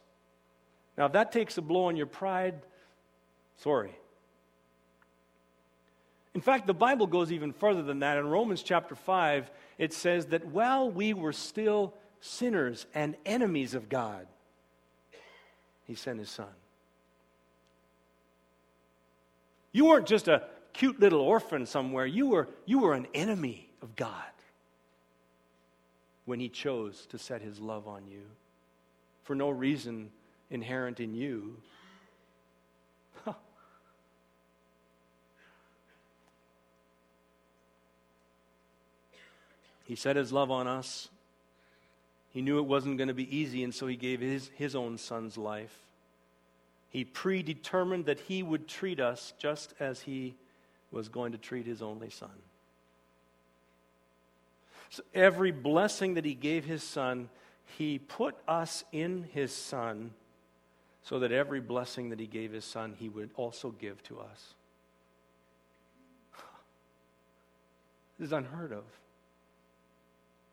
[0.97, 2.55] Now, if that takes a blow on your pride,
[3.57, 3.95] sorry.
[6.33, 8.17] In fact, the Bible goes even further than that.
[8.17, 13.89] In Romans chapter 5, it says that while we were still sinners and enemies of
[13.89, 14.25] God,
[15.85, 16.47] He sent His Son.
[19.71, 23.95] You weren't just a cute little orphan somewhere, you were, you were an enemy of
[23.95, 24.32] God
[26.25, 28.21] when he chose to set his love on you
[29.23, 30.09] for no reason
[30.49, 31.57] inherent in you.
[39.85, 41.09] He set his love on us.
[42.31, 44.97] He knew it wasn't going to be easy, and so he gave his, his own
[44.97, 45.77] son's life.
[46.89, 50.35] He predetermined that he would treat us just as he
[50.91, 52.31] was going to treat his only son.
[55.13, 57.29] Every blessing that he gave his son,
[57.77, 60.11] he put us in his son
[61.01, 64.53] so that every blessing that he gave his son, he would also give to us.
[68.19, 68.83] This is unheard of.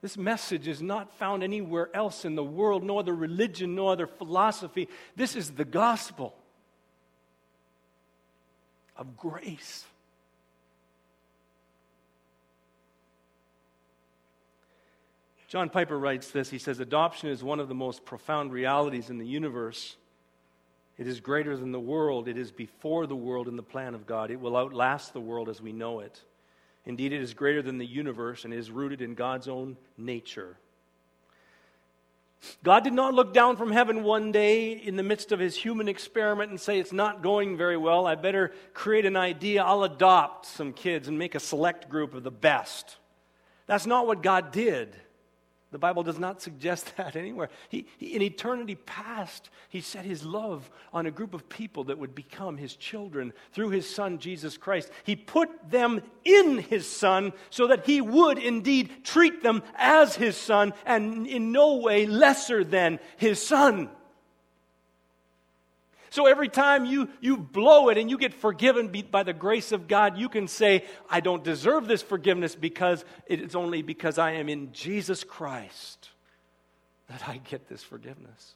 [0.02, 4.06] This message is not found anywhere else in the world, no other religion, no other
[4.06, 4.88] philosophy.
[5.14, 6.34] This is the gospel
[8.96, 9.84] of grace.
[15.50, 16.48] John Piper writes this.
[16.48, 19.96] He says, Adoption is one of the most profound realities in the universe.
[20.96, 22.28] It is greater than the world.
[22.28, 24.30] It is before the world in the plan of God.
[24.30, 26.22] It will outlast the world as we know it.
[26.86, 30.56] Indeed, it is greater than the universe and is rooted in God's own nature.
[32.62, 35.88] God did not look down from heaven one day in the midst of his human
[35.88, 38.06] experiment and say, It's not going very well.
[38.06, 39.64] I better create an idea.
[39.64, 42.98] I'll adopt some kids and make a select group of the best.
[43.66, 44.94] That's not what God did.
[45.72, 47.48] The Bible does not suggest that anywhere.
[47.68, 51.98] He, he, in eternity past, He set His love on a group of people that
[51.98, 54.90] would become His children through His Son, Jesus Christ.
[55.04, 60.36] He put them in His Son so that He would indeed treat them as His
[60.36, 63.90] Son and in no way lesser than His Son.
[66.10, 69.86] So every time you, you blow it and you get forgiven by the grace of
[69.86, 74.48] God, you can say, I don't deserve this forgiveness because it's only because I am
[74.48, 76.08] in Jesus Christ
[77.08, 78.54] that I get this forgiveness.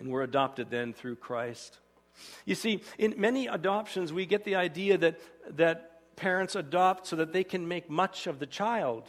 [0.00, 1.78] And we're adopted then through Christ.
[2.44, 5.20] You see, in many adoptions, we get the idea that,
[5.50, 9.04] that parents adopt so that they can make much of the child,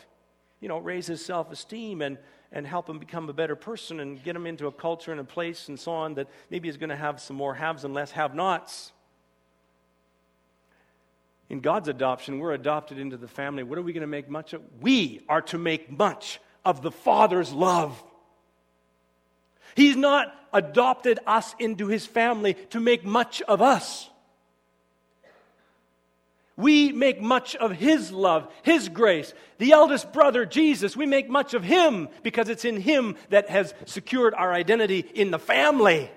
[0.61, 2.19] you know, raise his self esteem and,
[2.51, 5.23] and help him become a better person and get him into a culture and a
[5.23, 8.11] place and so on that maybe is going to have some more haves and less
[8.11, 8.91] have nots.
[11.49, 13.63] In God's adoption, we're adopted into the family.
[13.63, 14.61] What are we going to make much of?
[14.81, 18.03] We are to make much of the Father's love.
[19.75, 24.09] He's not adopted us into his family to make much of us.
[26.57, 29.33] We make much of His love, His grace.
[29.59, 33.73] The eldest brother, Jesus, we make much of Him because it's in Him that has
[33.85, 36.09] secured our identity in the family.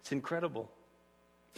[0.00, 0.70] It's incredible.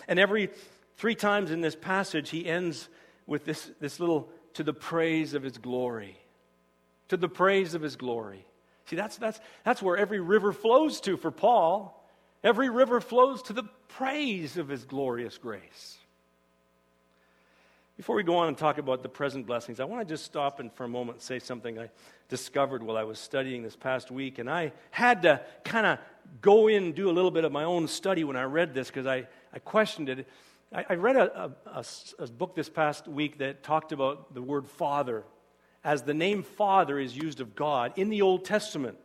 [0.06, 0.48] And every
[0.96, 2.88] three times in this passage, he ends
[3.26, 6.18] with this, this little to the praise of his glory.
[7.08, 8.46] To the praise of his glory.
[8.86, 11.97] See, that's, that's, that's where every river flows to for Paul.
[12.44, 15.98] Every river flows to the praise of his glorious grace.
[17.96, 20.60] Before we go on and talk about the present blessings, I want to just stop
[20.60, 21.90] and for a moment say something I
[22.28, 24.38] discovered while I was studying this past week.
[24.38, 25.98] And I had to kind of
[26.40, 28.86] go in and do a little bit of my own study when I read this
[28.86, 30.28] because I, I questioned it.
[30.72, 31.84] I, I read a, a,
[32.20, 35.24] a book this past week that talked about the word Father
[35.82, 38.96] as the name Father is used of God in the Old Testament.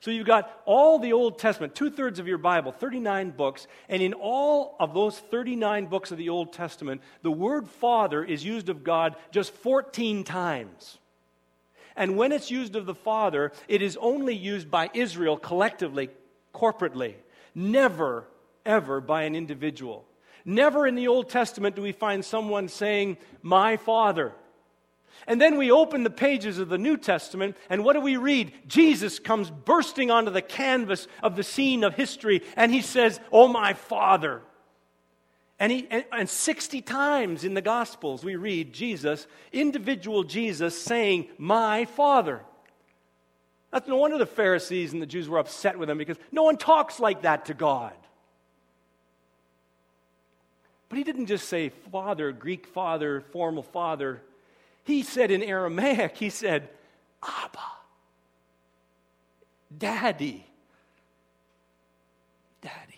[0.00, 4.02] So you've got all the Old Testament, two thirds of your Bible, 39 books, and
[4.02, 8.68] in all of those 39 books of the Old Testament, the word Father is used
[8.68, 10.98] of God just 14 times.
[11.96, 16.10] And when it's used of the Father, it is only used by Israel collectively,
[16.54, 17.14] corporately,
[17.54, 18.28] never,
[18.66, 20.04] ever by an individual.
[20.44, 24.32] Never in the Old Testament do we find someone saying, My Father.
[25.26, 28.52] And then we open the pages of the New Testament, and what do we read?
[28.68, 33.48] Jesus comes bursting onto the canvas of the scene of history, and he says, Oh,
[33.48, 34.42] my Father.
[35.58, 41.28] And, he, and, and 60 times in the Gospels we read Jesus, individual Jesus, saying,
[41.38, 42.42] My Father.
[43.72, 46.56] That's no wonder the Pharisees and the Jews were upset with him because no one
[46.56, 47.94] talks like that to God.
[50.88, 54.22] But he didn't just say Father, Greek Father, formal Father.
[54.86, 56.68] He said in Aramaic, he said,
[57.20, 57.58] Abba,
[59.76, 60.46] Daddy,
[62.62, 62.94] Daddy.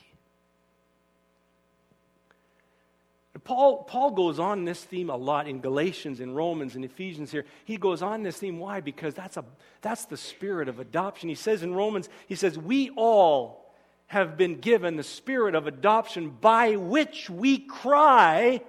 [3.43, 7.47] Paul, Paul goes on this theme a lot in Galatians, in Romans, in Ephesians here.
[7.65, 8.59] He goes on this theme.
[8.59, 8.83] Why?
[8.83, 9.45] Because that's, a,
[9.81, 11.31] that's the spirit of adoption.
[11.31, 13.73] He says in Romans, he says, We all
[14.09, 18.61] have been given the spirit of adoption by which we cry,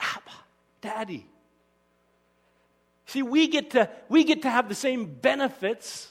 [0.00, 0.30] Abba,
[0.80, 1.26] Daddy.
[3.12, 6.10] See, we get to, we get to have the same benefits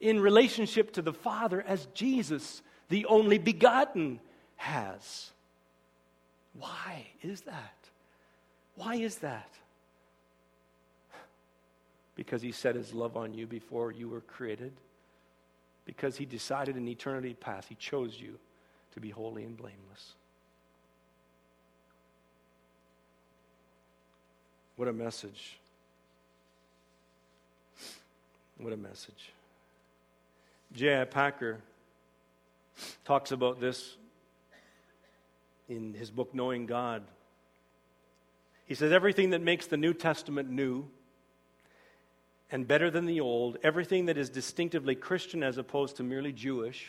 [0.00, 4.18] in relationship to the Father as Jesus, the only begotten,
[4.56, 5.30] has.
[6.54, 7.74] Why is that?
[8.76, 9.52] Why is that?
[12.14, 14.72] Because he set his love on you before you were created.
[15.84, 18.38] Because he decided in eternity past, he chose you
[18.94, 20.14] to be holy and blameless.
[24.76, 25.58] What a message.
[28.62, 29.32] What a message.
[30.72, 31.04] J.I.
[31.06, 31.58] Packer
[33.04, 33.96] talks about this
[35.68, 37.02] in his book, Knowing God.
[38.64, 40.86] He says, Everything that makes the New Testament new
[42.52, 46.86] and better than the Old, everything that is distinctively Christian as opposed to merely Jewish,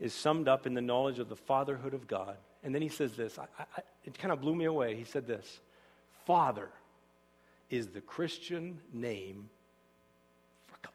[0.00, 2.38] is summed up in the knowledge of the fatherhood of God.
[2.64, 4.96] And then he says this, I, I, it kind of blew me away.
[4.96, 5.60] He said this
[6.24, 6.70] Father
[7.68, 9.50] is the Christian name
[10.66, 10.92] for God.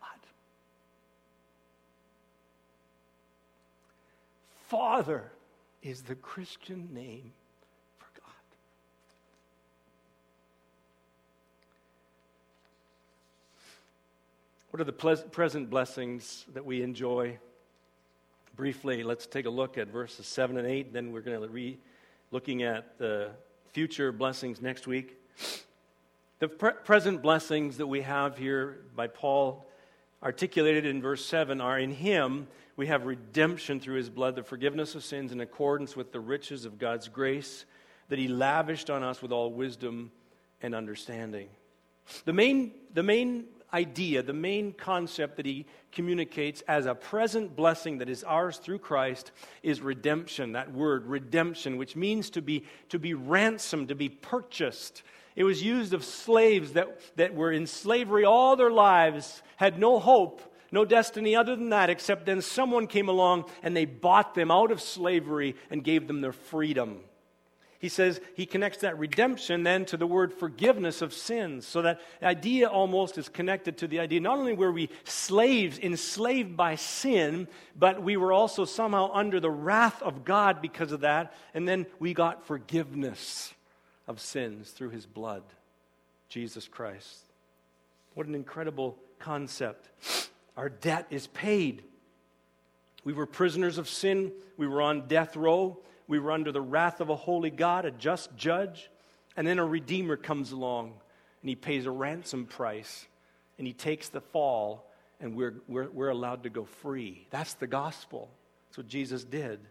[4.72, 5.30] Father
[5.82, 7.34] is the Christian name
[7.98, 8.32] for God.
[14.70, 17.38] What are the ple- present blessings that we enjoy?
[18.56, 21.78] Briefly, let's take a look at verses 7 and 8, then we're going to be
[22.32, 23.32] looking at the
[23.74, 25.20] future blessings next week.
[26.40, 29.66] The pre- present blessings that we have here by Paul,
[30.24, 34.96] articulated in verse 7, are in Him we have redemption through His blood, the forgiveness
[34.96, 37.66] of sins in accordance with the riches of God's grace
[38.10, 40.12] that He lavished on us with all wisdom
[40.62, 41.50] and understanding.
[42.26, 47.98] The main, the main idea, the main concept that he communicates as a present blessing
[48.00, 49.32] that is ours through Christ
[49.64, 50.54] is redemption.
[50.54, 55.04] That word, redemption, which means to be, to be ransomed, to be purchased.
[55.36, 60.00] It was used of slaves that, that were in slavery all their lives, had no
[60.00, 64.52] hope, no destiny other than that, except then someone came along and they bought them
[64.52, 67.00] out of slavery and gave them their freedom.
[67.80, 71.66] He says he connects that redemption then to the word forgiveness of sins.
[71.66, 76.56] So that idea almost is connected to the idea not only were we slaves, enslaved
[76.56, 81.34] by sin, but we were also somehow under the wrath of God because of that.
[81.56, 83.52] And then we got forgiveness
[84.12, 85.42] of sins through his blood,
[86.30, 87.24] Jesus Christ.
[88.14, 89.90] What an incredible concept.
[90.58, 91.84] Our debt is paid.
[93.06, 97.00] We were prisoners of sin, we were on death row, we were under the wrath
[97.00, 98.92] of a holy God, a just judge.
[99.36, 100.94] And then a Redeemer comes along
[101.42, 103.08] and he pays a ransom price
[103.58, 104.92] and he takes the fall
[105.22, 107.28] and we're, we're, we're allowed to go free.
[107.32, 108.30] That's the gospel.
[108.68, 109.62] That's what Jesus did.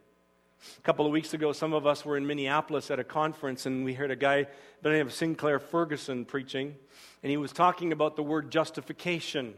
[0.78, 3.84] A couple of weeks ago, some of us were in Minneapolis at a conference, and
[3.84, 6.76] we heard a guy by the name of Sinclair Ferguson preaching,
[7.22, 9.54] and he was talking about the word justification.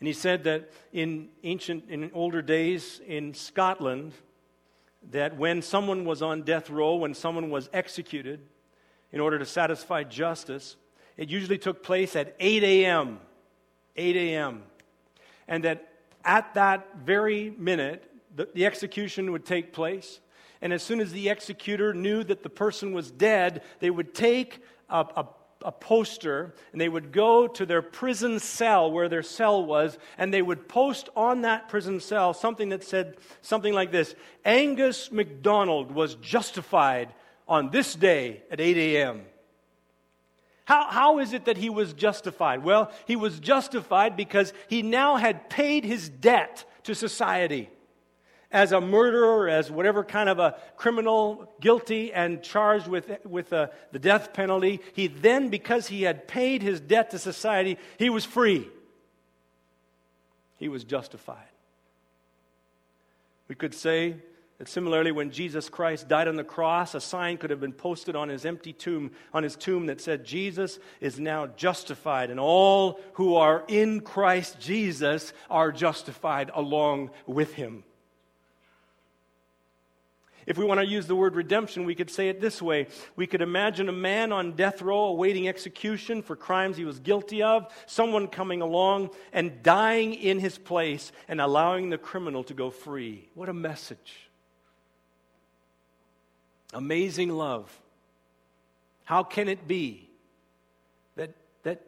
[0.00, 4.12] And he said that in ancient, in older days in Scotland,
[5.10, 8.40] that when someone was on death row, when someone was executed
[9.12, 10.76] in order to satisfy justice,
[11.16, 13.20] it usually took place at 8 a.m.
[13.96, 14.62] 8 a.m.
[15.46, 15.88] And that
[16.24, 20.20] at that very minute, the, the execution would take place.
[20.60, 24.62] And as soon as the executor knew that the person was dead, they would take
[24.88, 25.26] a, a
[25.64, 30.32] a poster and they would go to their prison cell where their cell was and
[30.32, 34.14] they would post on that prison cell something that said something like this
[34.44, 37.12] Angus MacDonald was justified
[37.48, 39.22] on this day at 8 a.m.
[40.66, 42.64] How, how is it that he was justified?
[42.64, 47.70] Well, he was justified because he now had paid his debt to society
[48.54, 53.66] as a murderer, as whatever kind of a criminal, guilty and charged with, with uh,
[53.90, 58.24] the death penalty, he then, because he had paid his debt to society, he was
[58.24, 58.68] free.
[60.56, 61.48] He was justified.
[63.48, 64.14] We could say
[64.58, 68.14] that similarly, when Jesus Christ died on the cross, a sign could have been posted
[68.14, 73.00] on his empty tomb, on his tomb that said, Jesus is now justified, and all
[73.14, 77.82] who are in Christ Jesus are justified along with him.
[80.46, 82.88] If we want to use the word redemption, we could say it this way.
[83.16, 87.42] We could imagine a man on death row awaiting execution for crimes he was guilty
[87.42, 92.70] of, someone coming along and dying in his place and allowing the criminal to go
[92.70, 93.28] free.
[93.34, 94.28] What a message!
[96.74, 97.80] Amazing love.
[99.04, 100.08] How can it be
[101.16, 101.30] that,
[101.62, 101.80] that,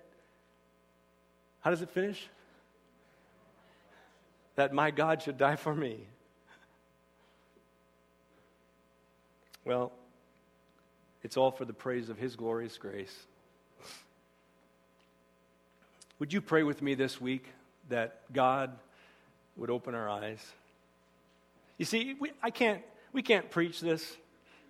[1.60, 2.28] how does it finish?
[4.54, 6.06] That my God should die for me.
[9.66, 9.90] Well,
[11.24, 13.26] it's all for the praise of His glorious grace.
[16.20, 17.46] Would you pray with me this week
[17.88, 18.70] that God
[19.56, 20.38] would open our eyes?
[21.78, 22.80] You see, we, I can't,
[23.12, 24.16] we can't preach this,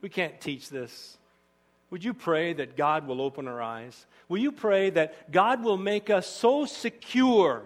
[0.00, 1.18] we can't teach this.
[1.90, 4.06] Would you pray that God will open our eyes?
[4.30, 7.64] Will you pray that God will make us so secure,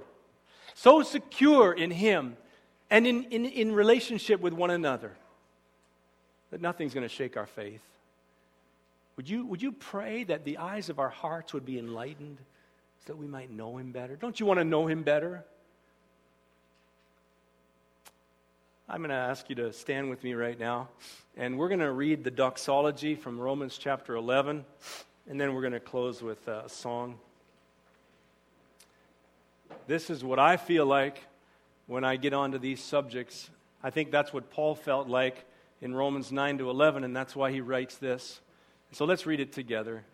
[0.74, 2.36] so secure in Him
[2.90, 5.12] and in, in, in relationship with one another?
[6.50, 7.82] That nothing's going to shake our faith.
[9.16, 12.38] Would you, would you pray that the eyes of our hearts would be enlightened
[13.00, 14.16] so that we might know Him better?
[14.16, 15.44] Don't you want to know Him better?
[18.88, 20.88] I'm going to ask you to stand with me right now,
[21.36, 24.64] and we're going to read the doxology from Romans chapter 11,
[25.28, 27.16] and then we're going to close with uh, a song.
[29.86, 31.22] This is what I feel like
[31.86, 33.50] when I get onto these subjects
[33.82, 35.44] I think that's what Paul felt like
[35.80, 38.40] in Romans 9 to 11, and that's why he writes this.
[38.92, 40.04] So let's read it together.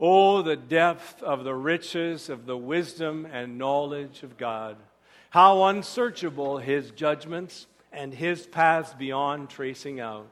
[0.00, 4.76] Oh, the depth of the riches of the wisdom and knowledge of God.
[5.30, 10.30] How unsearchable his judgments and his paths beyond tracing out.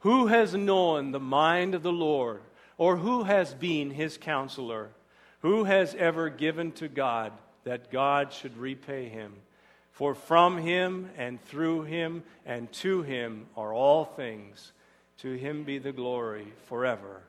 [0.00, 2.40] Who has known the mind of the Lord,
[2.78, 4.90] or who has been his counselor?
[5.40, 7.32] Who has ever given to God
[7.64, 9.32] that God should repay him?
[9.96, 14.72] For from him and through him and to him are all things.
[15.20, 17.22] To him be the glory forever.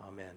[0.00, 0.36] Amen.